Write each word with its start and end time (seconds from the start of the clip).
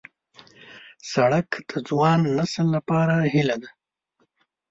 سړک 1.11 1.49
د 1.69 1.71
ځوان 1.87 2.19
نسل 2.37 2.67
لپاره 2.75 3.15
هیله 3.33 3.55
ده. 3.61 3.69